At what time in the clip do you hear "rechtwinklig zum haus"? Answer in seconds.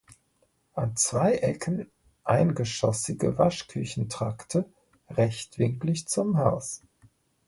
5.11-6.81